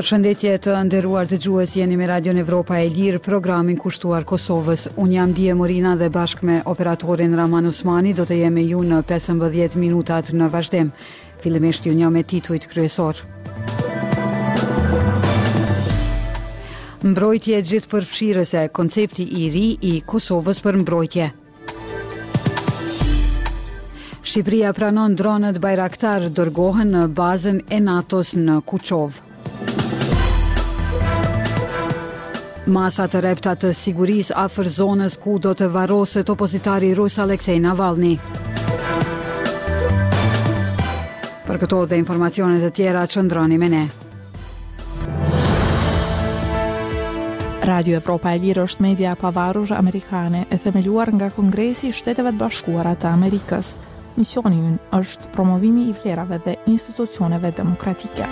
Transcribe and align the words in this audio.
Përshëndetje 0.00 0.50
të 0.64 0.74
nderuar 0.88 1.26
të 1.28 1.36
gjuhës 1.44 1.72
jeni 1.76 1.96
me 2.00 2.06
Radio 2.08 2.32
Evropa 2.42 2.78
e 2.80 2.86
Lirë, 2.92 3.18
programin 3.26 3.74
kushtuar 3.76 4.24
Kosovës. 4.30 4.86
Unë 4.96 5.12
jam 5.16 5.34
Dje 5.36 5.56
Morina 5.58 5.90
dhe 6.02 6.06
bashkë 6.14 6.46
me 6.50 6.54
operatorin 6.72 7.34
Raman 7.40 7.68
Usmani 7.68 8.14
do 8.16 8.24
të 8.24 8.38
jemi 8.38 8.64
ju 8.70 8.80
në 8.80 9.02
15 9.10 9.76
minutat 9.82 10.30
në 10.32 10.48
vazhdem. 10.54 10.88
Filimesht 11.44 11.90
ju 11.90 11.92
një 11.98 12.08
me 12.16 12.24
titujt 12.32 12.64
kryesor. 12.72 13.20
Mbrojtje 17.04 17.60
gjithë 17.72 18.02
fshirëse, 18.16 18.64
koncepti 18.80 19.28
i 19.42 19.50
ri 19.52 19.66
i 19.90 19.94
Kosovës 20.14 20.64
për 20.64 20.80
mbrojtje. 20.80 21.28
Shqipëria 24.24 24.72
pranon 24.80 25.12
dronët 25.20 25.60
bajraktar 25.60 26.30
dërgohen 26.40 26.96
në 27.02 27.10
bazën 27.20 27.60
e 27.68 27.82
NATO-s 27.90 28.38
në 28.46 28.62
Kuqovë. 28.64 29.26
Masa 32.70 33.08
të 33.10 33.18
repta 33.26 33.56
të 33.58 33.72
siguris 33.74 34.28
afër 34.38 34.68
zonës 34.70 35.16
ku 35.18 35.38
do 35.42 35.50
të 35.58 35.66
varoset 35.74 36.28
opozitari 36.30 36.92
Rus 36.94 37.16
Aleksej 37.18 37.56
Navalni. 37.64 38.12
Për 41.48 41.58
këto 41.64 41.80
dhe 41.90 41.98
informacionet 41.98 42.62
e 42.62 42.70
tjera 42.70 43.02
që 43.10 43.24
ndroni 43.26 43.58
me 43.58 43.68
ne. 43.74 43.82
Radio 47.66 47.98
Evropa 47.98 48.36
e 48.36 48.38
Lirë 48.44 48.62
është 48.70 48.86
media 48.86 49.16
pavarur 49.20 49.74
amerikane 49.76 50.44
e 50.54 50.58
themeluar 50.62 51.10
nga 51.16 51.32
Kongresi 51.34 51.90
i 51.90 51.92
Shteteve 51.98 52.30
të 52.36 52.40
Bashkuara 52.44 52.94
të 52.94 53.10
Amerikës. 53.16 53.74
Misioni 54.14 54.76
është 54.96 55.34
promovimi 55.34 55.88
i 55.90 55.98
vlerave 56.00 56.38
dhe 56.46 56.56
institucioneve 56.76 57.50
demokratike. 57.56 58.30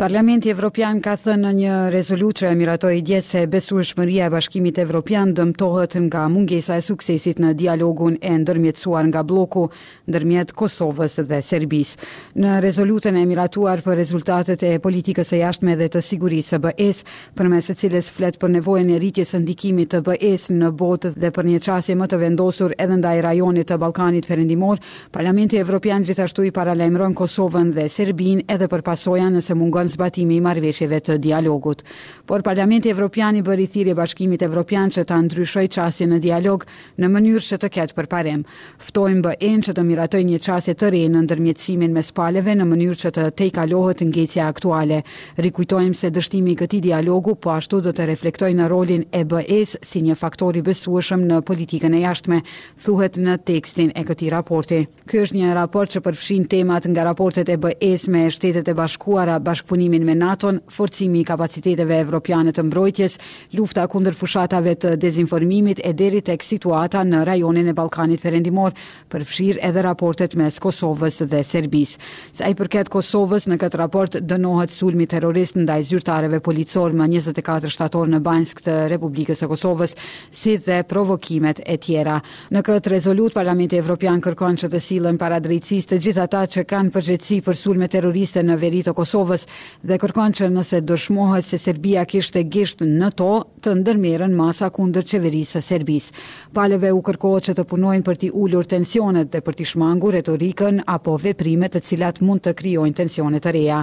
Parlamenti 0.00 0.48
Evropian 0.48 0.96
ka 1.04 1.12
thënë 1.20 1.42
në 1.44 1.48
një 1.58 1.72
rezolut 1.92 2.38
që 2.40 2.48
e 2.48 2.54
miratoj 2.56 2.94
dje 3.04 3.18
se 3.20 3.40
besu 3.52 3.82
shmëria 3.84 4.30
e 4.30 4.32
bashkimit 4.32 4.78
Evropian 4.80 5.34
dëmtohet 5.36 5.98
nga 6.06 6.22
mungesa 6.32 6.78
e 6.80 6.84
suksesit 6.86 7.42
në 7.44 7.50
dialogun 7.60 8.16
e 8.16 8.30
ndërmjetësuar 8.40 9.04
nga 9.10 9.20
bloku 9.28 9.66
ndërmjet 10.08 10.54
Kosovës 10.56 11.18
dhe 11.28 11.42
Serbis. 11.44 11.90
Në 12.32 12.54
rezolutën 12.64 13.18
e 13.20 13.24
miratuar 13.28 13.82
për 13.84 13.98
rezultatet 14.00 14.64
e 14.64 14.70
politikës 14.80 15.34
e 15.36 15.42
jashtme 15.42 15.76
dhe 15.82 15.90
të 15.92 16.02
sigurisë 16.08 16.54
së 16.56 16.62
BES, 16.64 17.04
për 17.36 17.52
mes 17.52 17.68
e 17.68 17.76
cilës 17.82 18.08
flet 18.16 18.40
për 18.40 18.54
nevojën 18.56 18.94
e 18.94 18.98
rritjes 19.04 19.34
së 19.36 19.42
ndikimit 19.44 19.92
të 19.98 20.02
BES 20.08 20.48
në 20.62 20.72
botë 20.80 21.12
dhe 21.20 21.28
për 21.36 21.48
një 21.52 21.60
qasje 21.68 21.98
më 22.00 22.08
të 22.14 22.22
vendosur 22.24 22.72
edhe 22.80 22.96
ndaj 23.02 23.20
rajonit 23.28 23.68
të 23.68 23.76
Balkanit 23.84 24.32
përendimor, 24.32 24.80
Parlamenti 25.12 25.60
Evropian 25.60 26.08
gjithashtu 26.08 26.48
i 26.48 26.54
paralajmëron 26.56 27.20
Kosovën 27.20 27.76
dhe 27.76 27.84
Serbin 27.92 28.40
edhe 28.48 28.64
për 28.72 28.86
pasoja 28.90 29.28
nëse 29.36 29.52
mungon 29.60 29.89
zbatimi 29.92 30.36
i 30.38 30.44
marrëveshjeve 30.44 31.00
të 31.08 31.16
dialogut. 31.24 31.82
Por 32.30 32.42
Parlamenti 32.46 32.90
Evropian 32.94 33.36
i 33.36 33.42
bëri 33.44 33.66
thirrje 33.70 33.94
Bashkimit 33.98 34.42
Evropian 34.46 34.90
që 34.94 35.04
ta 35.10 35.18
ndryshoj 35.20 35.66
qasje 35.74 36.06
në 36.10 36.20
dialog 36.26 36.64
në 37.02 37.10
mënyrë 37.14 37.44
që 37.50 37.58
të 37.64 37.70
ketë 37.76 37.96
përparim. 37.98 38.44
Ftojmë 38.86 39.22
be 39.26 39.34
enë 39.50 39.66
që 39.68 39.74
të 39.78 39.84
miratojë 39.90 40.28
një 40.30 40.40
qasje 40.46 40.74
të 40.78 40.90
re 40.94 41.02
në 41.14 41.24
ndërmjetësimin 41.26 41.94
mes 41.96 42.12
palëve 42.16 42.54
në 42.60 42.68
mënyrë 42.70 43.00
që 43.04 43.12
të 43.18 43.26
tejkalohet 43.42 44.04
ngjecia 44.08 44.48
aktuale. 44.52 45.02
Rikujtojmë 45.44 45.94
se 46.00 46.10
dështimi 46.16 46.54
i 46.54 46.60
këtij 46.62 46.82
dialogu 46.86 47.34
po 47.36 47.52
ashtu 47.56 47.80
do 47.88 47.92
të 47.96 48.06
reflektojë 48.12 48.58
në 48.60 48.68
rolin 48.72 49.04
e 49.20 49.24
BE-s 49.24 49.76
si 49.82 50.02
një 50.06 50.16
faktor 50.22 50.56
i 50.56 50.62
besueshëm 50.70 51.26
në 51.30 51.40
politikën 51.50 51.94
e 51.98 52.04
jashtme, 52.04 52.40
thuhet 52.84 53.16
në 53.18 53.38
tekstin 53.48 53.90
e 53.98 54.04
këtij 54.08 54.30
raporti. 54.36 54.80
Ky 55.10 55.24
është 55.24 55.40
një 55.40 55.54
raport 55.58 55.90
që 55.96 56.04
përfshin 56.06 56.46
temat 56.52 56.86
nga 56.92 57.04
raportet 57.10 57.48
e 57.50 57.56
BE-s 57.58 58.06
me 58.08 58.26
Shtetet 58.30 58.68
e 58.70 58.74
Bashkuara, 58.78 59.40
Bashkë 59.42 59.79
bashkëpunimin 59.80 60.04
me 60.04 60.14
NATO-n, 60.14 60.60
forcimi 60.68 61.20
i 61.20 61.24
kapaciteteve 61.24 61.96
evropiane 62.04 62.52
të 62.52 62.62
mbrojtjes, 62.68 63.14
lufta 63.56 63.86
kundër 63.88 64.14
fushatave 64.18 64.74
të 64.76 64.94
dezinformimit 65.00 65.80
e 65.84 65.92
deri 65.96 66.20
tek 66.20 66.42
situata 66.44 67.00
në 67.04 67.22
rajonin 67.24 67.68
e 67.68 67.72
Ballkanit 67.74 68.20
Perëndimor, 68.22 68.74
përfshir 69.10 69.58
edhe 69.64 69.82
raportet 69.82 70.34
mes 70.36 70.58
Kosovës 70.60 71.22
dhe 71.24 71.40
Serbisë. 71.44 72.00
Sa 72.32 72.48
i 72.48 72.54
përket 72.58 72.90
Kosovës, 72.92 73.46
në 73.48 73.56
këtë 73.62 73.78
raport 73.80 74.16
dënohet 74.20 74.70
sulmi 74.74 75.06
terrorist 75.08 75.56
ndaj 75.58 75.86
zyrtarëve 75.90 76.40
policor 76.44 76.92
më 77.00 77.08
24 77.16 77.70
shtator 77.72 78.08
në 78.12 78.20
Banjsk 78.20 78.62
të 78.66 78.76
Republikës 78.92 79.40
së 79.42 79.48
Kosovës, 79.52 79.96
si 80.30 80.58
dhe 80.58 80.82
provokimet 80.84 81.62
e 81.64 81.78
tjera. 81.78 82.18
Në 82.52 82.64
këtë 82.68 82.94
rezolutë 82.96 83.38
Parlamenti 83.40 83.78
Evropian 83.80 84.20
kërkon 84.20 84.60
që 84.60 84.70
të 84.74 84.80
sillen 84.80 85.18
para 85.18 85.40
drejtësisë 85.40 85.92
të 85.94 86.00
gjithë 86.06 86.26
ata 86.26 86.44
që 86.56 86.66
kanë 86.74 86.94
përgjegjësi 86.98 87.40
për 87.48 87.56
sulme 87.62 87.88
terroriste 87.88 88.42
në 88.44 88.58
veri 88.62 88.82
të 88.84 88.96
Kosovës, 88.98 89.46
dhe 89.82 89.96
kërkon 90.00 90.34
që 90.36 90.48
nëse 90.52 90.80
dëshmohet 90.86 91.46
se 91.46 91.58
Serbia 91.58 92.02
kishte 92.08 92.42
gisht 92.52 92.82
në 92.84 93.10
to, 93.18 93.30
të 93.64 93.74
ndërmjerën 93.80 94.34
masa 94.36 94.68
kundër 94.74 95.06
qeverisë 95.10 95.58
së 95.58 95.62
Serbis. 95.70 96.10
Paleve 96.56 96.90
u 96.96 97.00
kërkohet 97.04 97.48
që 97.50 97.54
të 97.58 97.64
punojnë 97.72 98.04
për 98.06 98.18
t'i 98.20 98.30
ullur 98.42 98.68
tensionet 98.68 99.30
dhe 99.32 99.42
për 99.46 99.56
t'i 99.58 99.66
shmangu 99.72 100.10
retorikën 100.16 100.82
apo 100.94 101.16
veprimet 101.22 101.74
të 101.76 101.82
cilat 101.88 102.20
mund 102.24 102.44
të 102.44 102.54
kryojnë 102.60 102.96
tensionet 103.02 103.42
të 103.44 103.52
reja. 103.56 103.80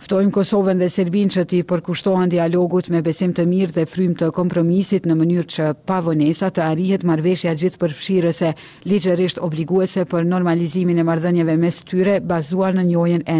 Ftojmë 0.00 0.34
Kosovën 0.36 0.78
dhe 0.80 0.88
Serbin 0.90 1.30
që 1.30 1.44
t'i 1.50 1.62
përkushtohen 1.68 2.30
dialogut 2.32 2.90
me 2.90 3.02
besim 3.04 3.34
të 3.36 3.44
mirë 3.50 3.74
dhe 3.78 3.86
frym 3.90 4.14
të 4.18 4.30
kompromisit 4.38 5.06
në 5.08 5.18
mënyrë 5.20 5.50
që 5.56 5.68
pavonesa 5.88 6.48
të 6.50 6.64
arihet 6.70 7.04
marveshja 7.04 7.54
gjithë 7.60 7.82
përfshirëse, 7.82 8.52
ligjërisht 8.88 9.42
obliguese 9.44 10.06
për 10.08 10.26
normalizimin 10.30 10.98
e 10.98 11.04
mardhënjeve 11.06 11.56
mes 11.60 11.82
tyre 11.84 12.18
bazuar 12.24 12.74
në 12.78 12.86
njojen 12.88 13.26
e 13.28 13.38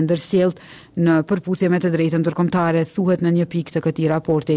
në 1.05 1.16
përputhje 1.28 1.71
me 1.72 1.81
të 1.81 1.91
drejtën 1.94 2.21
ndërkombëtare 2.25 2.84
thuhet 2.94 3.25
në 3.25 3.33
një 3.38 3.47
pikë 3.53 3.75
të 3.77 3.83
këtij 3.87 4.09
raporti. 4.12 4.56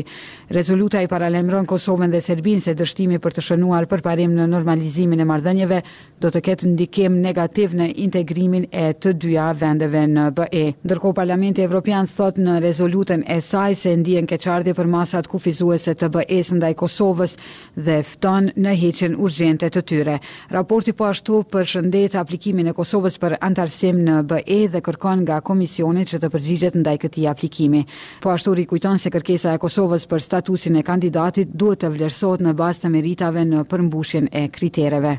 Rezoluta 0.56 1.02
i 1.02 1.08
paralajmëron 1.12 1.68
Kosovën 1.70 2.12
dhe 2.14 2.22
Serbinë 2.26 2.64
se 2.66 2.76
dështimi 2.78 3.20
për 3.24 3.36
të 3.38 3.46
shënuar 3.48 3.88
përparim 3.92 4.34
në 4.38 4.48
normalizimin 4.52 5.24
e 5.24 5.28
marrëdhënieve 5.30 5.80
do 6.24 6.32
të 6.32 6.42
ketë 6.50 6.72
ndikim 6.74 7.18
negativ 7.24 7.76
në 7.80 7.90
integrimin 8.06 8.68
e 8.72 8.86
të 9.00 9.16
dyja 9.24 9.50
vendeve 9.62 10.04
në 10.16 10.28
BE. 10.38 10.66
Ndërkohë 10.84 11.16
Parlamenti 11.24 11.64
Evropian 11.66 12.08
thot 12.12 12.40
në 12.42 12.58
rezolutën 12.64 13.24
e 13.34 13.40
saj 13.42 13.78
se 13.84 13.96
ndjen 14.02 14.28
keqardhje 14.28 14.74
për 14.78 14.90
masat 14.94 15.30
kufizuese 15.32 15.96
të 15.96 16.10
BE-s 16.18 16.54
ndaj 16.58 16.74
Kosovës 16.82 17.38
dhe 17.78 18.02
fton 18.04 18.52
në 18.58 18.76
hiçen 18.82 19.16
urgjente 19.24 19.70
të 19.72 19.86
tyre. 19.90 20.18
Raporti 20.52 20.94
po 20.94 21.08
ashtu 21.10 21.44
përshëndet 21.54 22.18
aplikimin 22.20 22.68
e 22.72 22.78
Kosovës 22.78 23.18
për 23.22 23.38
antarësim 23.44 24.02
në 24.08 24.20
BE 24.32 24.60
dhe 24.76 24.82
kërkon 24.86 25.24
nga 25.24 25.40
Komisioni 25.44 26.06
që 26.08 26.20
të 26.24 26.33
përgjigjet 26.34 26.78
ndaj 26.82 27.00
këtij 27.06 27.28
aplikimi. 27.30 27.84
Po 28.24 28.34
ashtu 28.36 28.54
rikujton 28.62 29.00
se 29.00 29.12
kërkesa 29.14 29.54
e 29.58 29.62
Kosovës 29.64 30.08
për 30.10 30.24
statusin 30.28 30.80
e 30.82 30.88
kandidatit 30.90 31.54
duhet 31.64 31.84
të 31.84 31.94
vlerësohet 31.96 32.44
në 32.48 32.56
bazë 32.62 32.86
të 32.86 32.94
meritave 32.98 33.46
në 33.52 33.64
përmbushjen 33.72 34.32
e 34.42 34.48
kritereve. 34.58 35.14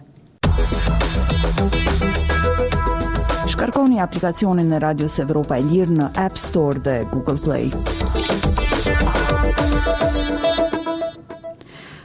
Shkarkoni 3.54 4.00
aplikacionin 4.02 4.72
e 4.75 4.82
Radios 4.82 5.20
Evropa 5.22 5.60
e 5.60 5.66
Lirë 5.69 6.00
në 6.02 6.10
App 6.26 6.41
Store 6.41 6.82
dhe 6.82 6.98
Google 7.12 7.38
Play. 7.44 7.70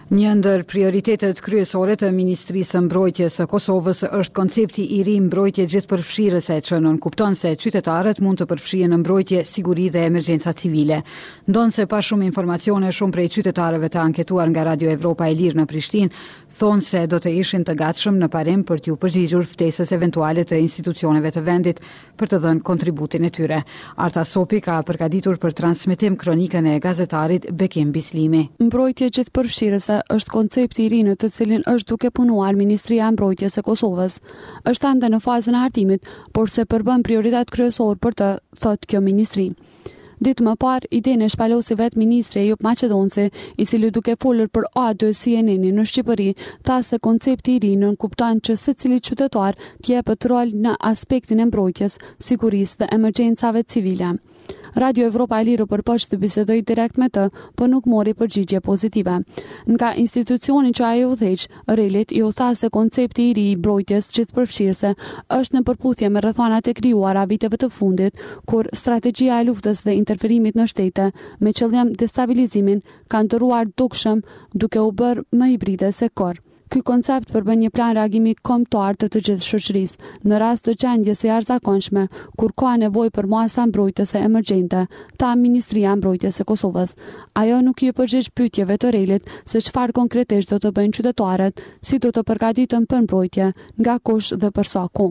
Një 0.10 0.30
ndër 0.40 0.64
prioritetet 0.66 1.38
kryesore 1.46 1.94
të 1.96 2.08
Ministrisë 2.16 2.72
së 2.74 2.80
Mbrojtjes 2.82 3.36
së 3.38 3.46
Kosovës 3.52 4.00
është 4.10 4.34
koncepti 4.40 4.86
i 4.96 5.04
ri 5.06 5.20
mbrojtje 5.22 5.68
gjithëpërfshirëse 5.70 6.56
që 6.66 6.80
nën 6.82 6.96
kupton 7.04 7.36
se 7.38 7.52
qytetarët 7.62 8.18
mund 8.26 8.42
të 8.42 8.48
përfshihen 8.50 8.90
në 8.90 8.98
mbrojtje, 9.04 9.44
siguri 9.46 9.86
dhe 9.94 10.08
emergjenca 10.10 10.56
civile. 10.58 11.04
Ndonse 11.46 11.86
pa 11.92 12.00
shumë 12.02 12.26
informacione 12.26 12.90
shumë 12.90 13.16
prej 13.20 13.28
qytetarëve 13.36 13.92
të 13.94 14.02
anketuar 14.08 14.50
nga 14.50 14.64
Radio 14.72 14.90
Evropa 14.96 15.30
e 15.30 15.36
Lirë 15.38 15.60
në 15.62 15.68
Prishtinë, 15.70 16.10
thonë 16.58 16.82
se 16.90 17.04
do 17.08 17.22
të 17.22 17.36
ishin 17.44 17.62
të 17.70 17.76
gatshëm 17.78 18.18
në 18.18 18.32
parim 18.34 18.66
për 18.68 18.82
t'ju 18.88 18.98
përgjigjur 19.06 19.46
ftesës 19.54 19.94
éventuale 19.96 20.42
të 20.50 20.58
institucioneve 20.64 21.30
të 21.38 21.46
vendit 21.46 21.84
për 22.20 22.34
të 22.34 22.42
dhënë 22.48 22.66
kontributin 22.68 23.30
e 23.30 23.30
tyre. 23.30 23.62
Arta 23.98 24.26
Sopi 24.26 24.58
ka 24.66 24.82
përgatitur 24.90 25.38
për 25.38 25.54
transmetim 25.62 26.18
kronikën 26.18 26.74
e 26.74 26.80
gazetarit 26.82 27.46
Bekim 27.54 27.94
Bislimi. 27.96 28.48
Mbrojtje 28.58 29.12
gjithëpërfshirëse 29.14 29.99
është 30.14 30.32
koncepti 30.32 30.86
i 30.86 30.90
ri 30.92 31.00
në 31.06 31.14
të 31.22 31.30
cilin 31.34 31.64
është 31.68 31.90
duke 31.92 32.12
punuar 32.20 32.56
Ministria 32.58 33.08
e 33.08 33.16
Mbrojtjes 33.16 33.58
së 33.58 33.64
Kosovës. 33.68 34.20
Është 34.72 34.92
ende 34.94 35.10
në 35.14 35.20
fazën 35.26 35.56
e 35.58 35.64
hartimit, 35.64 36.06
por 36.34 36.50
se 36.50 36.66
përbën 36.72 37.04
prioritet 37.08 37.52
kryesor 37.56 37.98
për 38.00 38.18
të, 38.22 38.30
thotë 38.64 38.92
kjo 38.94 39.02
ministri. 39.06 39.50
Ditë 40.20 40.44
më 40.44 40.54
parë, 40.60 40.90
idenë 40.92 41.26
e 41.26 41.32
shpalosi 41.32 41.76
vetë 41.80 42.00
Ministri 42.02 42.42
e 42.42 42.50
Jupë 42.50 42.66
Macedonci, 42.66 43.30
i 43.58 43.66
cili 43.66 43.88
duke 43.96 44.18
folër 44.20 44.50
për 44.52 44.66
A2 44.76 45.14
CNN 45.16 45.72
në 45.78 45.86
Shqipëri, 45.92 46.28
ta 46.68 46.82
se 46.84 47.00
koncepti 47.00 47.56
i 47.56 47.62
rinë 47.70 47.94
në 47.94 48.00
kuptan 48.04 48.42
që 48.44 48.58
se 48.60 48.74
cili 48.76 49.00
qytetuar 49.00 49.56
tje 49.84 50.02
e 50.04 50.28
rol 50.28 50.52
në 50.66 50.76
aspektin 50.94 51.40
e 51.40 51.46
mbrojtjes, 51.48 51.98
siguris 52.26 52.76
dhe 52.80 52.92
emergencave 52.98 53.64
civile. 53.64 54.18
Radio 54.76 55.04
Evropa 55.10 55.40
e 55.40 55.44
Liru 55.46 55.66
për 55.68 55.82
poshtë 55.86 56.10
të 56.14 56.18
bisedoj 56.24 56.56
direkt 56.72 56.98
me 57.02 57.08
të, 57.10 57.24
për 57.32 57.50
po 57.58 57.68
nuk 57.72 57.88
mori 57.94 58.14
përgjigje 58.20 58.60
pozitive. 58.68 59.16
Nga 59.68 59.90
institucionin 60.04 60.74
që 60.80 60.86
ajo 60.90 61.10
dheqë, 61.22 61.62
Relit 61.80 62.12
i 62.14 62.22
u 62.24 62.30
tha 62.32 62.52
se 62.56 62.70
koncepti 62.70 63.30
i 63.30 63.34
ri 63.34 63.46
i 63.52 63.56
brojtjes 63.66 64.12
gjithë 64.18 64.36
përfqirëse 64.38 64.92
është 65.38 65.58
në 65.58 65.64
përputhje 65.70 66.10
me 66.12 66.24
rëthanat 66.26 66.70
e 66.70 66.74
kryuara 66.82 67.26
viteve 67.32 67.60
të 67.64 67.70
fundit, 67.80 68.22
kur 68.46 68.70
strategia 68.84 69.40
e 69.42 69.48
luftës 69.50 69.84
dhe 69.88 69.96
interferimit 70.02 70.56
në 70.60 70.68
shtete 70.74 71.10
me 71.40 71.54
qëllem 71.60 71.96
destabilizimin 72.04 72.84
kanë 73.16 73.30
të 73.34 73.42
ruar 73.46 73.72
dukshëm 73.84 74.24
duke 74.66 74.80
u 74.80 74.92
bërë 75.04 75.26
më 75.42 75.54
i 75.56 75.58
bride 75.66 75.92
se 76.02 76.10
korë. 76.22 76.42
Ky 76.70 76.84
koncept 76.86 77.32
përbën 77.34 77.58
një 77.64 77.70
plan 77.74 77.96
reagimi 77.98 78.36
komptuar 78.46 78.94
të 78.94 79.08
të 79.10 79.20
gjithë 79.26 79.46
shëqëris, 79.46 79.94
në 80.30 80.38
rast 80.42 80.68
të 80.68 80.74
gjendje 80.84 81.16
se 81.18 81.28
jarë 81.32 81.46
zakonshme, 81.48 82.04
kur 82.38 82.52
ka 82.54 82.76
nevoj 82.78 83.08
për 83.16 83.26
muasa 83.32 83.64
mbrojtës 83.72 84.12
e 84.16 84.22
emergjente, 84.28 84.84
ta 85.18 85.30
Ministria 85.40 85.96
Mbrojtës 85.98 86.38
e 86.44 86.46
Kosovës. 86.46 86.94
Ajo 87.42 87.58
nuk 87.66 87.82
i 87.82 87.90
e 87.90 87.96
përgjith 87.98 88.30
pytjeve 88.38 88.78
të 88.84 88.92
relit 88.94 89.32
se 89.50 89.64
qëfar 89.66 89.96
konkretisht 89.98 90.54
do 90.54 90.60
të 90.62 90.72
bëjnë 90.78 90.96
qytetarët, 91.00 91.64
si 91.82 91.98
do 92.06 92.12
të 92.14 92.24
përgatitën 92.30 92.86
për 92.86 93.02
mbrojtje, 93.08 93.50
nga 93.82 93.98
kush 94.06 94.30
dhe 94.38 94.54
për 94.60 94.70
sa 94.76 94.86
ku. 94.94 95.10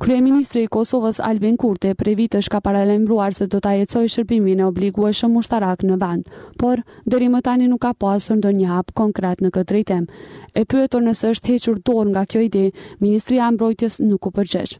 Krye 0.00 0.20
Ministri 0.28 0.66
i 0.68 0.72
Kosovës 0.76 1.22
Albin 1.24 1.56
Kurte 1.56 1.94
pre 1.96 2.12
vitësh 2.20 2.52
ka 2.52 2.60
paralembruar 2.60 3.32
se 3.32 3.48
do 3.48 3.62
të 3.64 3.72
ajecoj 3.78 4.04
shërbimin 4.18 4.60
e 4.60 4.68
obligu 4.68 5.08
e 5.08 5.16
shëmushtarak 5.16 5.88
në 5.88 5.96
vend, 6.04 6.28
por 6.60 6.84
dërimë 7.08 7.40
tani 7.48 7.72
nuk 7.72 7.80
ka 7.88 7.94
pasur 7.96 8.36
ndo 8.42 8.52
një 8.60 8.68
hap 8.76 8.92
konkret 8.92 9.40
në 9.40 9.54
këtë 9.56 9.78
rejtem. 9.78 10.06
E 10.52 10.66
pyetur 10.82 11.02
nëse 11.06 11.28
është 11.34 11.50
hequr 11.54 11.76
dorë 11.88 12.10
nga 12.12 12.22
kjo 12.26 12.40
ide, 12.48 12.62
Ministria 13.04 13.46
e 13.48 13.54
Mbrojtjes 13.54 14.00
nuk 14.02 14.26
u 14.26 14.32
përgjigj. 14.34 14.72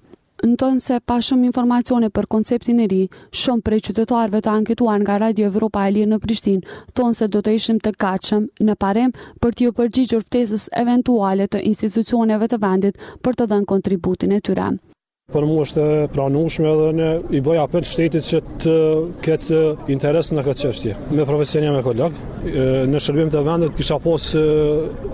Në 0.43 0.57
tonë 0.59 0.83
se 0.83 0.97
pa 1.07 1.21
shumë 1.23 1.47
informacione 1.47 2.09
për 2.17 2.27
konceptin 2.35 2.81
e 2.83 2.89
ri, 2.91 2.99
shumë 3.43 3.63
prej 3.69 3.81
qytetarve 3.89 4.41
të 4.43 4.51
anketuar 4.57 4.99
nga 5.05 5.21
Radio 5.23 5.47
Evropa 5.53 5.85
e 5.87 5.95
Lirë 5.95 6.11
në 6.11 6.19
Prishtin, 6.25 6.65
thonë 6.99 7.19
se 7.21 7.31
do 7.37 7.45
të 7.47 7.55
ishim 7.61 7.79
të 7.85 7.95
kachëm 8.03 8.49
në 8.67 8.79
parem 8.85 9.15
për 9.45 9.55
t'ju 9.61 9.77
përgjigjur 9.79 10.25
ftesës 10.27 10.67
eventuale 10.85 11.47
të 11.47 11.63
institucioneve 11.71 12.51
të 12.51 12.61
vendit 12.67 12.99
për 13.23 13.39
të 13.39 13.51
dhenë 13.55 13.71
kontributin 13.77 14.35
e 14.35 14.43
tyre 14.49 14.73
për 15.33 15.47
mu 15.49 15.57
është 15.65 15.85
pranushme 16.15 16.73
dhe 16.81 16.89
ne 16.99 17.09
i 17.35 17.41
bëj 17.47 17.61
apel 17.65 17.87
shtetit 17.89 18.27
që 18.29 18.41
të 18.65 18.75
ketë 19.27 19.63
interes 19.95 20.31
në 20.35 20.45
këtë 20.49 20.65
qështje. 20.69 20.97
Me 21.17 21.27
profesionja 21.29 21.73
me 21.75 21.83
kolegë, 21.87 22.29
në 22.93 23.03
shërbim 23.03 23.33
të 23.33 23.45
vendet 23.47 23.73
kisha 23.79 23.99
pos 24.05 24.29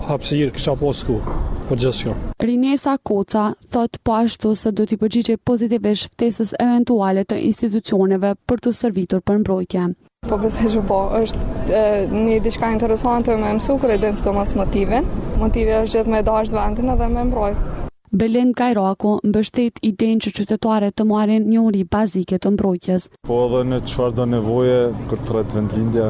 hapsirë, 0.09 0.51
kisha 0.57 0.75
pos 0.81 1.03
ku, 1.07 1.19
për 1.23 1.63
po 1.71 1.79
gjithë 1.79 1.97
shka. 2.01 2.17
Rinesa 2.43 2.97
Koca 3.03 3.47
thot 3.71 3.99
po 4.03 4.17
ashtu 4.19 4.53
se 4.59 4.71
do 4.75 4.85
t'i 4.89 4.99
përgjigje 5.01 5.39
pozitivisht 5.47 6.11
ftesës 6.13 6.53
eventuale 6.61 7.25
të 7.29 7.39
institucioneve 7.49 8.35
për 8.49 8.63
të 8.67 8.75
servitur 8.83 9.23
për 9.25 9.41
mbrojtje. 9.43 9.87
Po 10.27 10.35
përse 10.35 10.65
që 10.67 10.81
po, 10.89 10.97
është 11.15 12.09
një 12.27 12.41
diçka 12.43 12.67
interesante 12.75 13.37
me 13.39 13.53
mësu 13.55 13.77
kredenc 13.79 14.19
të 14.19 14.33
mos 14.35 14.51
motive. 14.59 14.99
Motive 15.39 15.77
është 15.85 16.01
gjithë 16.01 16.11
me 16.17 16.25
dashtë 16.27 16.57
vendin 16.59 16.91
edhe 16.95 17.07
me 17.15 17.23
mbrojtë. 17.29 17.78
Belen 18.11 18.51
Gajroako 18.57 19.11
mbështet 19.21 19.77
iden 19.85 20.17
që 20.25 20.31
qytetarët 20.33 20.95
të 20.97 21.05
marrin 21.05 21.43
një 21.51 21.61
uri 21.61 21.83
bazike 21.93 22.39
të 22.41 22.51
mbrojtjes. 22.55 23.05
Po 23.29 23.37
edhe 23.45 23.59
në 23.69 23.77
çfarë 23.85 24.15
do 24.19 24.25
nevoje 24.31 24.79
kur 25.11 25.21
të 25.27 25.35
rrit 25.35 25.53
vendlindja 25.53 26.07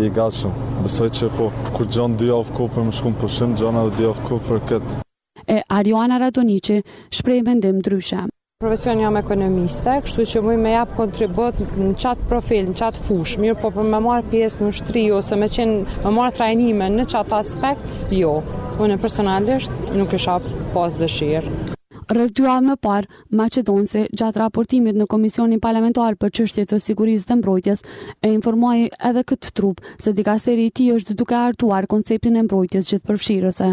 i 0.00 0.08
gashëm. 0.16 0.54
Besoj 0.86 1.10
që 1.20 1.28
po 1.36 1.50
kur 1.76 1.90
gjon 1.92 2.16
dy 2.16 2.30
of 2.38 2.54
për 2.56 2.88
më 2.88 2.96
shkum 3.00 3.18
pushim 3.20 3.52
gjon 3.60 3.76
edhe 3.82 3.92
dy 4.00 4.08
of 4.14 4.22
për 4.48 4.62
kët. 4.70 4.96
E 5.44 5.58
Ariana 5.80 6.16
Radonici 6.24 6.78
shpreh 7.12 7.44
mendim 7.44 7.82
ndryshe. 7.82 8.24
Profesion 8.62 9.00
jam 9.02 9.16
ekonomiste, 9.18 9.92
kështu 10.06 10.24
që 10.32 10.40
muj 10.46 10.56
me 10.64 10.72
jap 10.72 10.92
kontribut 10.96 11.60
në 11.76 11.92
qatë 11.98 12.28
profil, 12.30 12.68
në 12.72 12.76
qatë 12.80 13.00
fush, 13.08 13.34
mirë 13.42 13.56
po 13.60 13.72
për 13.76 13.88
me 13.92 13.98
marë 14.08 14.28
pjesë 14.30 14.62
në 14.64 14.68
shtri 14.78 15.02
ose 15.18 15.36
me 15.42 15.48
qenë 15.50 16.04
me 16.06 16.12
marë 16.16 16.36
trajnime 16.38 16.88
në 16.96 17.08
qatë 17.12 17.36
aspekt, 17.42 17.90
jo. 18.22 18.36
Unë 18.82 18.96
personalisht 18.98 19.92
nuk 19.94 20.10
e 20.10 20.18
shap 20.18 20.42
pas 20.72 20.94
dëshirë. 20.98 21.50
Rreth 22.12 22.32
dy 22.34 22.42
javë 22.48 22.64
më 22.68 22.74
parë, 22.82 23.06
maqedonse 23.38 24.00
gjatë 24.18 24.40
raportimit 24.42 24.96
në 24.98 25.06
Komisionin 25.12 25.60
Parlamentar 25.62 26.16
për 26.18 26.32
çështjet 26.38 26.72
e 26.74 26.78
sigurisë 26.86 27.28
dhe 27.28 27.36
mbrojtjes, 27.38 27.82
e 28.26 28.28
informoi 28.34 28.88
edhe 29.10 29.22
këtë 29.30 29.52
trup 29.60 29.84
se 30.02 30.10
dikasteri 30.18 30.66
i 30.66 30.72
ti 30.74 30.88
është 30.96 31.16
duke 31.20 31.38
hartuar 31.38 31.86
konceptin 31.94 32.40
e 32.40 32.42
mbrojtjes 32.48 32.90
gjithëpërfshirëse. 32.90 33.70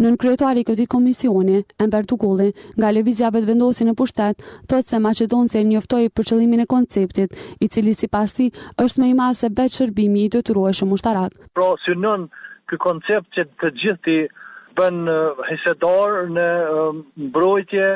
Nën 0.00 0.16
kryetari 0.22 0.64
i 0.64 0.68
këtij 0.70 0.88
komisioni, 0.96 1.60
Ember 1.84 2.08
Tukulli, 2.08 2.48
nga 2.78 2.94
levizja 2.96 3.28
vetë 3.36 3.50
vendosi 3.52 3.84
në 3.86 3.96
pushtet, 4.00 4.40
thëtë 4.68 4.94
se 4.94 5.02
maqedonse 5.10 5.60
e 5.60 5.66
njoftoi 5.74 6.06
për 6.08 6.30
qëllimin 6.32 6.64
e 6.64 6.70
konceptit, 6.74 7.36
i 7.62 7.68
cili 7.68 7.92
sipas 7.94 8.32
tij 8.38 8.54
është 8.86 9.04
më 9.04 9.12
i 9.12 9.16
madh 9.20 9.40
se 9.44 9.52
vetë 9.52 9.76
shërbimi 9.80 10.24
i 10.28 10.32
detyrueshëm 10.38 10.96
ushtarak. 10.96 11.36
Pra, 11.52 11.72
synon 11.84 12.30
kë 12.70 12.78
koncept 12.86 13.28
që 13.38 13.44
të 13.60 13.70
gjithë 13.80 14.02
ti 14.08 14.16
bën 14.78 14.98
hisedar 15.48 16.18
në 16.34 16.48
mbrojtje, 17.28 17.88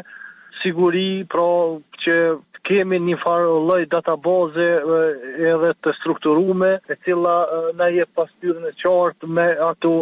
siguri, 0.63 1.07
pra 1.33 1.45
që 2.05 2.17
kemi 2.69 2.99
një 3.05 3.17
farë 3.23 3.55
lloj 3.69 3.83
databaze 3.93 4.67
edhe 5.53 5.73
të 5.85 5.95
strukturume, 5.99 6.73
e 6.93 6.97
cila 7.05 7.37
na 7.81 7.89
jep 7.97 8.13
pasqyrën 8.21 8.69
e 8.71 8.75
qartë 8.83 9.31
me 9.39 9.49
ato 9.71 9.95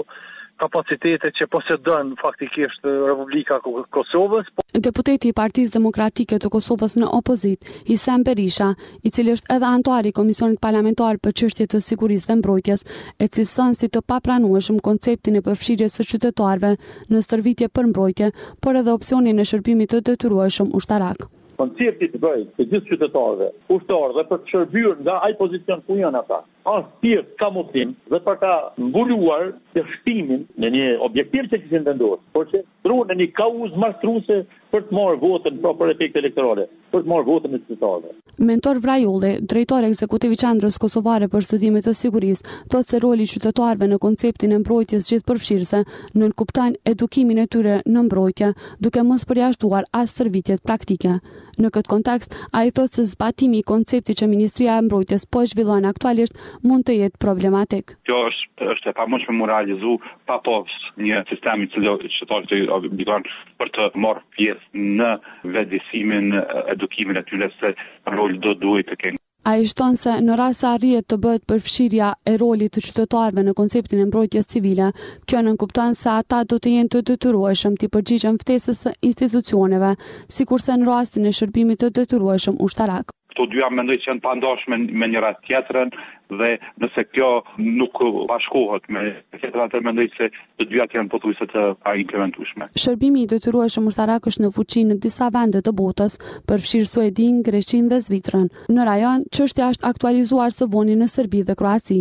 kapacitete 0.62 1.30
që 1.38 1.46
posedon 1.52 2.12
faktikisht 2.20 2.84
Republika 2.84 3.58
Kosovës. 3.96 4.48
Po... 4.58 4.64
Deputeti 4.86 5.30
i 5.30 5.34
Partisë 5.36 5.74
Demokratike 5.78 6.38
të 6.42 6.50
Kosovës 6.52 6.98
në 7.00 7.08
opozit, 7.16 7.64
Isen 7.94 8.24
Berisha, 8.26 8.72
i 9.06 9.12
cili 9.14 9.34
është 9.38 9.54
edhe 9.56 9.70
antuari 9.70 10.12
Komisionit 10.20 10.60
Parlamentar 10.66 11.18
për 11.24 11.36
qështje 11.42 11.70
të 11.72 11.82
sigurisë 11.88 12.32
dhe 12.32 12.38
mbrojtjes, 12.42 12.84
e 13.24 13.30
cisën 13.36 13.74
si 13.80 13.88
të 13.88 14.04
papranueshëm 14.12 14.80
konceptin 14.88 15.40
e 15.40 15.44
përfshirje 15.48 15.88
së 15.96 16.08
qytetarve 16.12 16.74
në 17.10 17.24
stërvitje 17.28 17.70
për 17.76 17.90
mbrojtje, 17.94 18.32
por 18.60 18.80
edhe 18.82 18.96
opcionin 18.98 19.40
e 19.40 19.48
shërbimit 19.52 19.94
të 19.96 20.04
detyrueshëm 20.12 20.74
ushtarak 20.80 21.28
koncepti 21.60 22.06
të 22.08 22.18
bëjë 22.22 22.44
të 22.56 22.64
gjithë 22.70 22.86
qytetarëve, 22.88 23.46
ushtarë 23.76 24.14
dhe 24.16 24.22
për 24.30 24.38
të 24.40 24.48
shërbjur 24.48 24.94
nga 25.04 25.18
ai 25.26 25.34
pozicion 25.36 25.82
ku 25.84 25.98
janë 26.00 26.22
ata, 26.22 26.38
pas 26.64 26.82
pjes 27.02 27.24
ka 27.40 27.48
mosim 27.54 27.94
dhe 28.12 28.18
pa 28.26 28.34
ka 28.42 28.52
mbuluar 28.86 29.50
të 29.74 29.84
shtimin 29.92 30.46
në 30.60 30.70
një 30.76 30.86
objektiv 31.06 31.48
që 31.52 31.60
kishin 31.64 31.84
të 31.86 31.94
ndurë, 31.98 32.20
por 32.34 32.48
që 32.50 32.62
tru 32.84 32.98
në 33.08 33.16
një 33.20 33.28
kauz 33.40 33.76
mashtruse 33.82 34.40
për 34.72 34.84
të 34.88 34.94
marrë 34.96 35.20
votën 35.22 35.56
pra 35.62 35.72
për 35.78 35.92
efekt 35.94 36.16
elektorale, 36.20 36.66
për 36.92 37.02
të 37.04 37.10
marrë 37.10 37.26
votën 37.30 37.56
e 37.56 37.60
qytetarëve. 37.64 38.12
Mentor 38.50 38.78
Vrajulli, 38.84 39.32
drejtori 39.52 39.88
ekzekutiv 39.90 40.34
i 40.36 40.40
Qendrës 40.40 40.76
Kosovare 40.80 41.26
për 41.32 41.42
studimet 41.48 41.88
e 41.90 41.94
sigurisë, 41.98 42.46
thotë 42.70 42.90
se 42.92 43.00
roli 43.02 43.26
i 43.26 43.30
qytetarëve 43.32 43.88
në 43.90 43.98
konceptin 44.04 44.52
e 44.54 44.60
mbrojtjes 44.62 45.10
gjithëpërfshirëse 45.12 45.82
nën 46.20 46.36
kuptojnë 46.38 46.80
edukimin 46.92 47.42
e 47.42 47.46
tyre 47.50 47.80
në 47.86 48.06
mbrojtje, 48.06 48.52
duke 48.80 49.04
mos 49.10 49.26
përjashtuar 49.28 49.90
as 49.92 50.14
shërbimet 50.16 50.62
praktike. 50.64 51.18
Në 51.60 51.68
këtë 51.76 51.90
kontekst, 51.92 52.34
ai 52.56 52.70
thotë 52.76 52.94
se 52.98 53.02
zbatimi 53.12 53.58
i 53.60 53.66
konceptit 53.70 54.16
që 54.20 54.28
Ministria 54.32 54.78
e 54.80 54.84
Mbrojtjes 54.86 55.26
po 55.34 55.42
zhvillon 55.50 55.88
aktualisht 55.90 56.38
mund 56.64 56.86
të 56.88 56.96
jetë 57.00 57.20
problematik. 57.24 57.94
Kjo 58.08 58.20
është 58.30 58.70
është 58.76 58.92
e 58.94 58.96
pamundur 58.96 59.28
të 59.28 59.48
realizohet 59.52 60.08
pa 60.30 60.40
pas 60.48 60.64
po 60.74 61.04
një 61.06 61.20
sistemi 61.34 61.68
që 61.74 61.84
do 61.86 61.94
të 62.00 62.12
shtojë 62.16 62.48
të 62.48 62.80
bëjnë 63.04 63.36
për 63.60 63.74
të 63.76 63.90
marrë 64.06 64.24
pjesë 64.38 64.86
në 65.00 65.12
vetëdisimin, 65.56 66.32
edukimin 66.78 67.20
aty 67.22 67.44
se 67.60 67.74
roli 68.16 68.40
do 68.46 68.54
duhet 68.64 68.88
të 68.94 69.00
kenë 69.04 69.19
a 69.50 69.56
i 69.58 69.66
shtonë 69.70 69.98
se 69.98 70.12
në 70.26 70.36
rrasa 70.38 70.74
rrjet 70.78 71.06
të 71.10 71.16
bëhet 71.24 71.44
përfshirja 71.50 72.10
e 72.30 72.36
roli 72.42 72.68
të 72.72 72.82
qytetarve 72.86 73.42
në 73.46 73.54
konceptin 73.60 74.02
e 74.02 74.06
mbrojtjes 74.06 74.48
civile, 74.52 74.90
kjo 75.26 75.40
në 75.42 75.50
nënkuptan 75.50 75.96
se 76.00 76.10
ata 76.14 76.42
do 76.50 76.58
të 76.58 76.76
jenë 76.76 76.92
të 76.94 77.02
detyruashëm 77.10 77.78
të 77.80 77.88
i 77.88 77.92
përgjigjën 77.96 78.38
ftesës 78.44 78.82
së 78.86 78.92
institucioneve, 79.10 79.94
si 80.34 80.46
kurse 80.50 80.76
në 80.78 80.86
rastin 80.92 81.26
e 81.26 81.34
shërbimit 81.38 81.82
të 81.82 81.90
detyrueshëm 81.98 82.60
ushtarak. 82.66 83.10
Këto 83.32 83.46
dyja 83.52 83.68
mendoj 83.74 83.98
që 84.04 84.16
në 84.18 84.24
pandoshme 84.28 84.78
me 84.84 85.08
një 85.10 85.20
rrasë 85.24 85.44
tjetërën, 85.48 85.90
dhe 86.38 86.50
nëse 86.82 87.04
kjo 87.12 87.30
nuk 87.58 87.96
bashkohet 88.30 88.86
me 88.92 89.02
këtë 89.40 89.80
mendoj 89.84 90.06
se 90.16 90.28
të 90.58 90.68
dyja 90.70 90.86
kanë 90.92 91.10
pothuajse 91.12 91.46
të 91.52 91.64
a 91.88 91.94
implementueshme. 92.02 92.68
Shërbimi 92.82 93.22
i 93.24 93.30
detyrueshëm 93.30 93.88
ushtarak 93.90 94.26
është 94.32 94.44
në 94.46 94.52
fuqi 94.56 94.84
në 94.88 94.98
disa 95.04 95.28
vende 95.34 95.62
të 95.66 95.72
botës, 95.82 96.18
përfshir 96.48 96.86
Suedin, 96.90 97.42
Greqinë 97.46 97.92
dhe 97.94 98.00
Zvicrën. 98.08 98.48
Në 98.74 98.88
rajon 98.90 99.24
çështja 99.36 99.70
është 99.76 99.88
aktualizuar 99.94 100.54
së 100.56 100.70
voni 100.72 100.98
në 101.02 101.10
Serbi 101.12 101.44
dhe 101.48 101.54
Kroaci. 101.58 102.00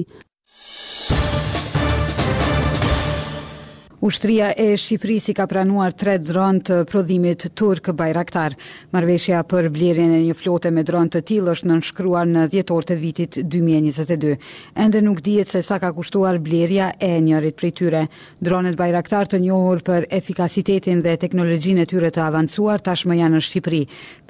Ushtria 3.99 4.53
e 4.55 4.77
Shqipërisë 4.79 5.33
i 5.33 5.33
ka 5.35 5.43
pranuar 5.51 5.91
tre 5.91 6.13
dronë 6.23 6.61
të 6.67 6.75
prodhimit 6.87 7.49
turk 7.59 7.89
Bayraktar. 7.99 8.53
Marveshja 8.95 9.41
për 9.51 9.65
blerjen 9.75 10.13
e 10.15 10.21
një 10.23 10.35
flote 10.39 10.69
me 10.71 10.85
dronë 10.87 11.11
të 11.17 11.21
tillë 11.27 11.51
është 11.57 11.67
nënshkruar 11.67 12.29
në 12.29 12.45
dhjetor 12.53 12.87
të 12.87 12.95
vitit 13.01 13.35
2022. 13.55 14.37
Ende 14.83 15.01
nuk 15.03 15.19
dihet 15.25 15.51
se 15.51 15.59
sa 15.67 15.81
ka 15.83 15.89
kushtuar 15.97 16.39
blerja 16.45 16.93
e 17.03 17.09
njërit 17.25 17.57
prej 17.59 17.73
tyre. 17.81 18.05
Dronet 18.39 18.77
Bayraktar 18.79 19.27
të 19.33 19.41
njohur 19.43 19.83
për 19.83 20.07
efikasitetin 20.15 21.03
dhe 21.03 21.17
teknologjinë 21.25 21.83
e 21.83 21.89
tyre 21.91 22.13
të 22.15 22.23
avancuar 22.29 22.79
tashmë 22.87 23.19
janë 23.19 23.35
në 23.35 23.43
Shqipëri. 23.49 23.81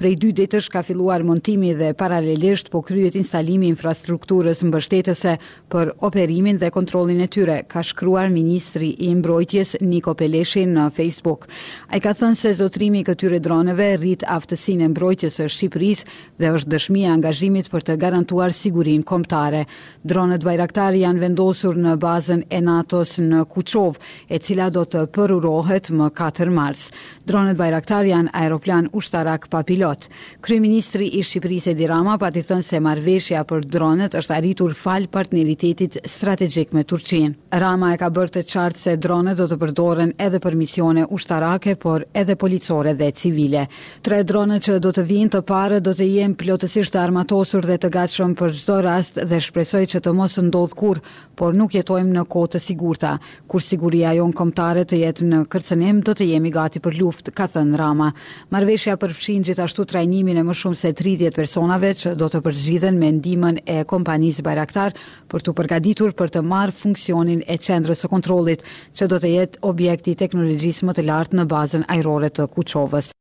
Prej 0.02 0.16
dy 0.26 0.34
ditësh 0.42 0.72
ka 0.74 0.82
filluar 0.82 1.22
montimi 1.22 1.76
dhe 1.78 1.92
paralelisht 2.02 2.74
po 2.74 2.82
kryhet 2.90 3.20
instalimi 3.22 3.70
i 3.70 3.74
infrastrukturës 3.76 4.66
mbështetëse 4.66 5.38
për 5.70 5.94
operimin 6.10 6.58
dhe 6.58 6.74
kontrollin 6.74 7.22
e 7.22 7.30
tyre, 7.30 7.62
ka 7.70 7.86
shkruar 7.86 8.34
ministri 8.34 8.96
i 9.10 9.14
mbrojtjes 9.20 9.58
përgjigjes 9.60 9.80
Niko 9.90 10.14
Peleshi 10.14 10.64
në 10.68 10.86
Facebook. 10.96 11.46
Ai 11.92 12.00
ka 12.02 12.14
thënë 12.16 12.36
se 12.40 12.54
zotrimi 12.58 13.02
i 13.02 13.04
këtyre 13.08 13.40
droneve 13.44 13.90
rrit 14.00 14.24
aftësinë 14.24 14.86
e 14.86 14.90
mbrojtjes 14.92 15.38
së 15.40 15.48
Shqipërisë 15.50 16.06
dhe 16.40 16.52
është 16.58 16.70
dëshmi 16.74 17.04
e 17.06 17.12
angazhimit 17.14 17.70
për 17.72 17.84
të 17.88 17.96
garantuar 18.02 18.54
sigurinë 18.54 19.04
kombëtare. 19.10 19.64
Dronet 20.04 20.44
bajraktar 20.44 20.94
janë 20.98 21.20
vendosur 21.24 21.76
në 21.80 21.96
bazën 22.02 22.44
e 22.50 22.62
NATO-s 22.62 23.20
në 23.22 23.44
Kuçov, 23.52 23.98
e 24.30 24.40
cila 24.40 24.70
do 24.72 24.86
të 24.86 25.04
përurohet 25.16 25.90
më 25.98 26.10
4 26.18 26.50
mars. 26.56 26.86
Dronet 27.30 27.58
bajraktar 27.60 28.06
janë 28.10 28.30
aeroplan 28.40 28.90
ushtarak 28.98 29.48
pa 29.52 29.64
pilot. 29.64 30.08
Kryeministri 30.42 31.10
i 31.20 31.24
Shqipërisë 31.24 31.74
Edi 31.74 31.88
Rama 31.92 32.18
pati 32.22 32.44
thënë 32.46 32.64
se 32.70 32.80
marrveshja 32.80 33.44
për 33.44 33.66
dronet 33.68 34.16
është 34.16 34.36
arritur 34.38 34.74
fal 34.74 35.08
partneritetit 35.12 36.00
strategjik 36.10 36.74
me 36.74 36.84
Turqinë. 36.84 37.34
Rama 37.60 37.94
e 37.96 38.00
ka 38.02 38.10
bërë 38.10 38.36
të 38.38 38.46
qartë 38.54 38.80
se 38.80 38.96
dronet 38.98 39.38
do 39.40 39.49
të 39.50 39.58
përdoren 39.62 40.12
edhe 40.22 40.40
për 40.42 40.56
misione 40.60 41.04
ushtarake, 41.14 41.76
por 41.82 42.06
edhe 42.18 42.36
policore 42.40 42.94
dhe 42.98 43.10
civile. 43.18 43.66
Tre 44.06 44.22
drone 44.24 44.60
që 44.62 44.78
do 44.82 44.92
të 44.94 45.06
vinë 45.10 45.32
të 45.36 45.42
parë 45.50 45.80
do 45.86 45.94
të 45.98 46.06
jenë 46.14 46.38
plotësisht 46.40 46.96
armatosur 47.00 47.66
dhe 47.68 47.80
të 47.82 47.90
gatshëm 47.96 48.36
për 48.40 48.54
çdo 48.60 48.78
rast 48.86 49.20
dhe 49.30 49.40
shpresoj 49.42 49.84
që 49.94 50.02
të 50.06 50.14
mos 50.20 50.38
ndodh 50.46 50.76
kur, 50.80 51.02
por 51.40 51.56
nuk 51.58 51.74
jetojmë 51.78 52.16
në 52.18 52.26
kohë 52.32 52.52
të 52.56 52.62
sigurta. 52.68 53.16
Kur 53.50 53.64
siguria 53.66 54.14
jonë 54.20 54.38
kombëtare 54.42 54.86
të 54.86 55.02
jetë 55.04 55.30
në 55.34 55.42
kërcënim, 55.52 56.04
do 56.08 56.14
të 56.16 56.30
jemi 56.34 56.54
gati 56.54 56.84
për 56.84 57.00
luftë, 57.02 57.34
ka 57.36 57.50
thënë 57.56 57.80
Rama. 57.80 58.10
Marrveshja 58.54 58.98
përfshin 59.02 59.46
gjithashtu 59.48 59.86
trajnimin 59.88 60.38
e 60.38 60.44
më 60.46 60.56
shumë 60.62 60.80
se 60.84 60.92
30 61.00 61.34
personave 61.36 61.94
që 62.02 62.14
do 62.20 62.28
të 62.34 62.42
përzgjidhen 62.46 62.98
me 63.00 63.12
ndihmën 63.18 63.62
e 63.72 63.78
kompanisë 63.88 64.44
Bayraktar 64.46 64.96
për 65.32 65.46
të 65.46 65.54
përgatitur 65.56 66.12
për 66.20 66.34
të 66.36 66.42
marrë 66.46 66.76
funksionin 66.76 67.40
e 67.48 67.56
qendrës 67.58 68.04
së 68.04 68.10
kontrollit, 68.12 68.64
që 68.94 69.08
do 69.12 69.18
të 69.24 69.30
jetë 69.40 69.62
objekti 69.68 70.16
teknologjisë 70.20 70.88
më 70.90 70.96
të 71.00 71.08
lartë 71.10 71.40
në 71.42 71.48
bazën 71.54 71.88
ajrore 71.96 72.30
të 72.36 72.50
Kuqovës. 72.58 73.12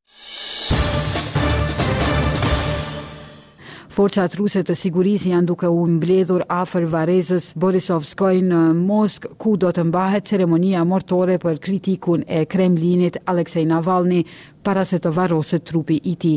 Forçat 3.99 4.35
ruse 4.39 4.61
të 4.63 4.75
sigurisë 4.79 5.33
janë 5.33 5.49
duke 5.51 5.67
u 5.75 5.81
mbledhur 5.97 6.45
afër 6.55 6.85
Varezës 6.93 7.49
Borisovskoj 7.59 8.37
në 8.47 8.59
Mosk, 8.79 9.25
ku 9.43 9.57
do 9.59 9.73
të 9.75 9.83
mbahet 9.89 10.29
ceremonia 10.31 10.85
mortore 10.87 11.35
për 11.43 11.59
kritikun 11.65 12.23
e 12.31 12.45
Kremlinit 12.53 13.19
Aleksej 13.33 13.65
Navalni, 13.67 14.21
para 14.69 14.83
se 14.85 14.99
të 15.01 15.11
varoset 15.17 15.63
trupi 15.65 15.95
i 16.11 16.13
ti. 16.21 16.35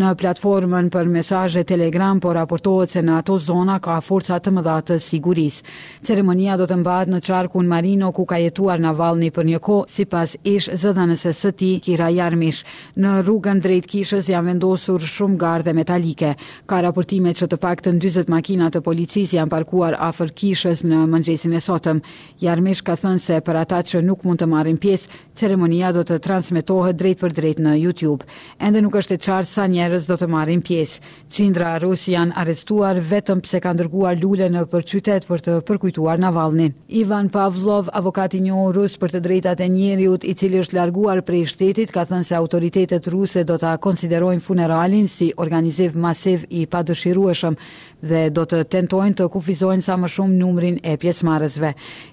Në 0.00 0.10
platformën 0.16 0.86
për 0.92 1.08
mesazhe 1.12 1.64
Telegram 1.68 2.16
po 2.22 2.30
raportohet 2.32 2.90
se 2.94 3.02
në 3.04 3.18
ato 3.20 3.34
zona 3.44 3.74
ka 3.84 3.98
forca 4.00 4.38
të 4.40 4.54
mëdha 4.56 4.76
të 4.88 4.96
siguris. 5.04 5.58
Ceremonia 6.04 6.54
do 6.56 6.64
të 6.70 6.78
mbahet 6.80 7.10
në 7.12 7.18
qarkun 7.26 7.68
Marino 7.68 8.08
ku 8.16 8.24
ka 8.30 8.38
jetuar 8.40 8.80
Navalni 8.80 9.28
për 9.36 9.50
një 9.50 9.60
kohë 9.66 9.92
sipas 9.98 10.32
ish 10.52 10.70
zëdhënës 10.84 11.24
së 11.42 11.52
tij 11.60 11.74
Kira 11.84 12.08
Jarmish. 12.16 12.62
Në 12.96 13.18
rrugën 13.26 13.60
drejt 13.66 13.90
kishës 13.92 14.30
janë 14.32 14.48
vendosur 14.54 15.04
shumë 15.16 15.36
gardhe 15.44 15.76
metalike. 15.80 16.32
Ka 16.66 16.80
raportime 16.88 17.34
që 17.36 17.50
të 17.52 17.60
paktën 17.66 18.00
40 18.06 18.32
makina 18.32 18.70
të 18.72 18.80
policisë 18.86 19.40
janë 19.42 19.54
parkuar 19.58 19.98
afër 20.08 20.32
kishës 20.40 20.86
në 20.88 21.02
mëngjesin 21.12 21.60
e 21.60 21.64
sotëm. 21.68 22.00
Jarmish 22.46 22.80
ka 22.88 22.96
thënë 23.04 23.24
se 23.28 23.40
për 23.44 23.60
ata 23.66 23.84
që 23.92 24.02
nuk 24.08 24.24
mund 24.24 24.40
të 24.40 24.48
marrin 24.56 24.80
pjesë, 24.80 25.12
ceremonia 25.36 25.92
do 25.92 26.00
të 26.08 26.20
transmetohet 26.24 26.96
drejt 27.02 27.20
për 27.20 27.36
drejt 27.42 27.60
në 27.60 27.73
YouTube. 27.78 28.22
Ende 28.62 28.80
nuk 28.84 28.94
është 28.98 29.16
e 29.16 29.20
qartë 29.24 29.48
sa 29.50 29.64
njerëz 29.70 30.06
do 30.08 30.16
të 30.18 30.28
marrin 30.30 30.62
pjesë. 30.64 31.00
Cindra 31.34 31.74
Rusi 31.82 32.14
janë 32.14 32.34
arrestuar 32.38 33.00
vetëm 33.02 33.42
pse 33.44 33.60
kanë 33.64 33.80
dërguar 33.82 34.18
lule 34.20 34.48
në 34.52 34.64
për 34.72 34.86
qytet 34.90 35.26
për 35.28 35.44
të 35.46 35.56
përkujtuar 35.68 36.20
Navalnin. 36.22 36.74
Ivan 37.02 37.28
Pavlov, 37.34 37.90
avokati 37.92 38.40
një 38.46 38.60
rus 38.76 38.96
për 38.98 39.14
të 39.16 39.22
drejtat 39.26 39.60
e 39.60 39.68
njeriut 39.74 40.24
i 40.30 40.34
cili 40.34 40.60
është 40.62 40.78
larguar 40.78 41.22
prej 41.22 41.44
shtetit, 41.52 41.92
ka 41.94 42.04
thënë 42.10 42.28
se 42.30 42.36
autoritetet 42.38 43.08
ruse 43.12 43.44
do 43.44 43.58
ta 43.58 43.76
konsiderojnë 43.78 44.40
funeralin 44.44 45.08
si 45.08 45.32
organiziv 45.36 45.96
masiv 45.98 46.44
i 46.50 46.66
padëshirueshëm 46.66 47.56
dhe 48.04 48.28
do 48.36 48.44
të 48.48 48.62
tentojnë 48.72 49.16
të 49.18 49.26
kufizojnë 49.32 49.84
sa 49.84 49.96
më 50.00 50.10
shumë 50.14 50.36
numrin 50.38 50.76
e 50.84 50.96
pjesëmarrësve. 51.00 51.70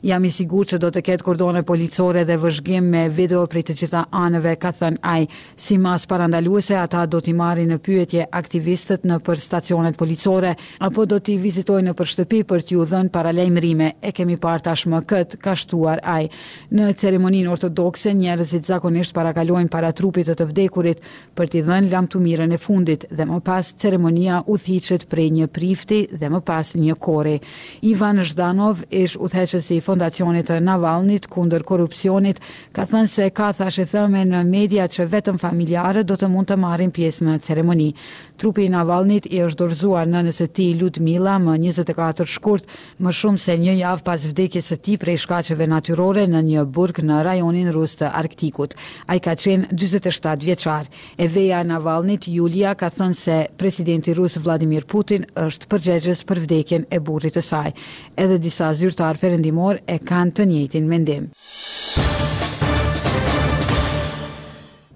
Jam 0.10 0.25
i 0.25 0.29
sigurt 0.31 0.71
se 0.71 0.79
do 0.79 0.89
të 0.91 1.01
ketë 1.07 1.25
kordone 1.27 1.63
policore 1.67 2.24
dhe 2.27 2.38
vëzhgim 2.39 2.88
me 2.93 3.03
video 3.12 3.43
prej 3.51 3.65
të 3.69 3.75
gjitha 3.81 4.05
anëve, 4.24 4.53
ka 4.62 4.71
thënë 4.79 5.01
ai. 5.13 5.27
Si 5.55 5.77
mas 5.77 6.05
parandaluese, 6.07 6.77
ata 6.79 7.03
do 7.05 7.19
t'i 7.21 7.33
marrin 7.36 7.71
në 7.74 7.79
pyetje 7.86 8.25
aktivistët 8.41 9.05
në 9.10 9.19
për 9.27 9.43
stacionet 9.43 10.00
policore, 10.00 10.53
apo 10.88 11.05
do 11.12 11.19
t'i 11.19 11.36
vizitojnë 11.43 11.89
në 11.91 11.98
për 12.00 12.12
shtëpi 12.13 12.41
për 12.51 12.65
t'ju 12.69 12.88
dhënë 12.93 13.12
paralajmërime. 13.17 13.91
E 14.01 14.13
kemi 14.15 14.38
parë 14.43 14.65
tashmë 14.69 15.03
këtë, 15.12 15.41
ka 15.43 15.55
shtuar 15.60 16.01
ai. 16.15 16.29
Në 16.71 16.88
ceremoninë 17.03 17.51
ortodokse, 17.51 18.13
njerëzit 18.15 18.67
zakonisht 18.69 19.15
parakalojnë 19.17 19.69
para 19.75 19.91
trupit 19.91 20.29
të 20.31 20.38
të 20.41 20.50
vdekurit 20.53 21.03
për 21.36 21.51
t'i 21.51 21.65
dhënë 21.67 21.91
lamtumirën 21.91 22.51
e 22.51 22.57
fundit 22.63 23.05
dhe 23.12 23.27
më 23.31 23.41
pas 23.50 23.74
ceremonia 23.83 24.41
u 24.48 24.55
thiqet 24.62 25.07
prej 25.12 25.29
një 25.39 25.50
prif 25.51 25.80
dhe 25.89 26.29
më 26.29 26.41
pas 26.45 26.73
një 26.75 26.95
kori. 27.00 27.38
Ivan 27.85 28.21
Zhdanov, 28.23 28.83
ish 28.89 29.15
u 29.17 29.27
i 29.75 29.81
fondacionit 29.81 30.47
të 30.50 30.59
Navalnit 30.61 31.27
kunder 31.27 31.63
korupcionit, 31.63 32.39
ka 32.73 32.85
thënë 32.85 33.07
se 33.07 33.29
ka 33.29 33.51
thashe 33.53 33.85
thëme 33.85 34.23
në 34.25 34.43
media 34.47 34.88
që 34.88 35.07
vetëm 35.09 35.38
familjarët 35.38 36.05
do 36.07 36.15
të 36.15 36.27
mund 36.27 36.47
të 36.47 36.55
marim 36.57 36.91
pjesë 36.91 37.23
në 37.25 37.39
ceremoni. 37.39 37.93
Trupi 38.38 38.69
Navalnit 38.69 39.25
i 39.31 39.41
është 39.43 39.57
dorëzuar 39.61 40.07
në 40.09 40.21
nëse 40.29 40.47
ti 40.53 40.73
Lut 40.79 41.00
Mila 41.00 41.38
më 41.39 41.57
24 41.71 42.25
shkurt, 42.25 42.65
më 43.00 43.11
shumë 43.13 43.38
se 43.39 43.57
një 43.57 43.73
javë 43.81 44.03
pas 44.03 44.25
vdekjes 44.25 44.65
së 44.71 44.77
ti 44.81 44.97
prej 44.97 45.17
shkacheve 45.21 45.67
natyrore 45.67 46.25
në 46.27 46.41
një 46.50 46.63
burg 46.65 47.01
në 47.03 47.21
rajonin 47.23 47.71
rusë 47.71 48.00
të 48.01 48.11
Arktikut. 48.23 48.75
A 49.07 49.15
i 49.15 49.19
ka 49.19 49.35
qenë 49.35 49.71
27 49.71 50.51
E 50.51 50.85
Eveja 51.25 51.63
Navalnit, 51.63 52.25
Julia, 52.27 52.73
ka 52.75 52.89
thënë 52.89 53.15
se 53.17 53.39
presidenti 53.57 54.13
rusë 54.13 54.39
Vladimir 54.43 54.85
Putin 54.85 55.25
është 55.35 55.71
përgjegjës 55.72 56.25
për 56.30 56.42
vdekjen 56.46 56.86
e 56.90 57.00
burrit 57.08 57.38
të 57.40 57.44
saj. 57.48 57.72
Edhe 58.22 58.40
disa 58.46 58.74
zyrtar 58.78 59.20
perëndimor 59.22 59.80
e 59.96 60.00
kanë 60.12 60.36
të 60.40 60.50
njëjtin 60.54 60.90
mendim. 60.92 61.32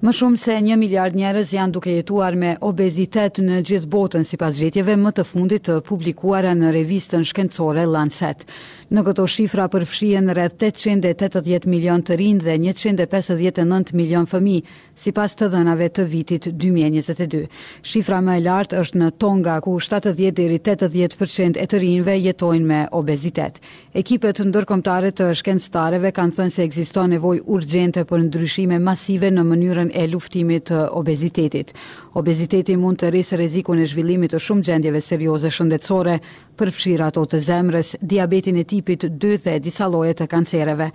Më 0.05 0.11
shumë 0.13 0.37
se 0.37 0.55
një 0.61 0.75
miliard 0.77 1.15
njerëz 1.17 1.51
janë 1.55 1.73
duke 1.73 1.93
jetuar 1.95 2.35
me 2.37 2.51
obezitet 2.67 3.39
në 3.41 3.61
gjithë 3.65 3.89
botën 3.95 4.25
si 4.29 4.37
pas 4.37 4.53
gjetjeve 4.59 4.93
më 5.01 5.11
të 5.17 5.23
fundit 5.25 5.63
të 5.65 5.79
publikuara 5.87 6.51
në 6.59 6.73
revistën 6.75 7.25
shkencore 7.31 7.87
Lancet. 7.89 8.43
Në 8.85 9.01
këto 9.01 9.23
shifra 9.25 9.63
përfshien 9.73 10.27
rreth 10.37 10.61
880 10.61 11.63
milion 11.65 12.03
të 12.05 12.17
rinj 12.19 12.43
dhe 12.45 12.53
159 12.61 13.95
milion 13.97 14.27
fëmijë, 14.29 14.61
sipas 15.01 15.33
të 15.39 15.47
dhënave 15.55 15.87
të 15.89 16.03
vitit 16.11 16.45
2022. 16.61 17.47
Shifra 17.81 18.19
më 18.21 18.35
e 18.37 18.43
lartë 18.45 18.83
është 18.83 19.01
në 19.01 19.07
Tonga 19.21 19.55
ku 19.65 19.73
70 19.81 20.29
deri 20.37 20.59
80% 20.61 21.57
e 21.63 21.65
të 21.65 21.81
rinjve 21.81 22.17
jetojnë 22.27 22.65
me 22.69 22.83
obezitet. 22.99 23.57
Ekipet 23.97 24.43
ndërkombëtare 24.51 25.09
të 25.17 25.31
shkencëtareve 25.41 26.13
kanë 26.17 26.37
thënë 26.37 26.53
se 26.59 26.67
ekziston 26.69 27.09
nevoj 27.15 27.39
urgjente 27.57 28.05
për 28.05 28.27
ndryshime 28.27 28.77
masive 28.77 29.33
në 29.33 29.47
mënyrën 29.49 29.89
e 29.97 30.05
luftimit 30.13 30.69
të 30.69 30.83
obezitetit. 31.01 31.73
Obeziteti 32.15 32.77
mund 32.79 33.01
të 33.01 33.09
rrisë 33.15 33.41
rrezikun 33.41 33.81
e 33.83 33.89
zhvillimit 33.89 34.37
të 34.37 34.45
shumë 34.45 34.69
gjendjeve 34.69 35.01
serioze 35.03 35.49
shëndetësore, 35.51 36.19
përfshir 36.55 37.01
ato 37.03 37.25
të 37.31 37.41
zemrës, 37.43 37.95
diabetin 38.07 38.55
e 38.61 38.67
tipit 38.75 39.01
2 39.07 39.37
dhe 39.45 39.59
disa 39.63 39.85
lloje 39.87 40.13
të 40.19 40.25
kancereve. 40.33 40.89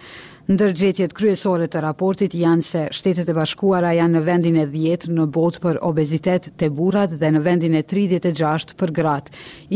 Ndërgjetjet 0.51 1.13
kryesore 1.15 1.69
të 1.71 1.81
raportit 1.85 2.33
janë 2.35 2.65
se 2.67 2.81
shtetet 2.97 3.29
e 3.31 3.35
bashkuara 3.37 3.91
janë 3.95 4.17
në 4.17 4.23
vendin 4.29 4.57
e 4.59 4.65
10 4.73 5.05
në 5.15 5.25
botë 5.37 5.61
për 5.65 5.77
obezitet 5.89 6.49
të 6.59 6.69
burat 6.77 7.13
dhe 7.21 7.29
në 7.37 7.43
vendin 7.45 7.77
e 7.79 7.83
36 7.93 8.73
për 8.83 8.93
grat. 8.99 9.29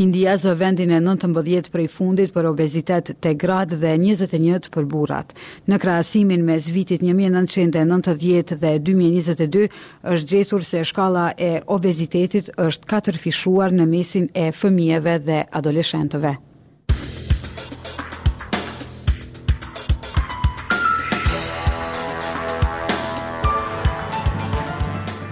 India 0.04 0.34
zë 0.42 0.54
vendin 0.64 0.90
e 0.96 0.98
19 1.04 1.70
për 1.76 1.84
i 1.84 1.90
fundit 1.96 2.34
për 2.36 2.48
obezitet 2.50 3.12
të 3.22 3.34
grat 3.44 3.76
dhe 3.84 3.92
21 4.02 4.68
për 4.76 4.88
burat. 4.96 5.32
Në 5.70 5.78
krasimin 5.84 6.42
me 6.48 6.58
zvitit 6.66 7.04
1990 7.06 8.58
dhe 8.64 8.72
2022 8.88 9.68
është 10.14 10.32
gjetur 10.34 10.66
se 10.72 10.82
shkala 10.90 11.28
e 11.38 11.52
obezitetit 11.78 12.50
është 12.66 12.90
4 12.96 13.22
fishuar 13.26 13.70
në 13.78 13.86
mesin 13.94 14.26
e 14.34 14.48
fëmijeve 14.58 15.16
dhe 15.28 15.38
adoleshentëve. 15.60 16.34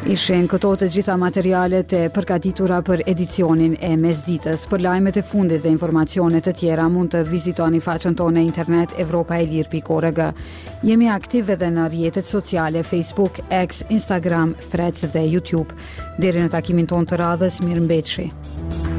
Ishen 0.02 0.48
këto 0.50 0.72
të 0.80 0.86
gjitha 0.90 1.14
materialet 1.16 1.92
e 1.94 1.98
përgatitura 2.10 2.80
për 2.86 3.04
edicionin 3.06 3.76
e 3.86 3.92
mesditës. 3.96 4.64
Për 4.66 4.82
lajmet 4.82 5.20
e 5.20 5.22
fundit 5.22 5.62
dhe 5.62 5.70
informacionet 5.70 6.48
e 6.50 6.54
tjera 6.58 6.88
mund 6.90 7.12
të 7.14 7.22
vizitoni 7.30 7.78
faqën 7.84 8.18
tonë 8.18 8.42
e 8.42 8.42
internet 8.48 8.96
evropaelir.org. 9.04 10.20
Jemi 10.82 11.06
aktiv 11.14 11.52
edhe 11.54 11.68
në 11.78 11.86
rjetet 11.94 12.26
sociale 12.26 12.82
Facebook, 12.82 13.38
X, 13.60 13.84
Instagram, 13.94 14.56
Threads 14.72 15.06
dhe 15.14 15.22
YouTube. 15.36 15.70
Deri 16.18 16.42
në 16.42 16.50
takimin 16.56 16.90
tonë 16.90 17.12
të 17.12 17.22
radhës, 17.22 17.62
mirë 17.62 17.84
mbetëshi. 17.86 18.91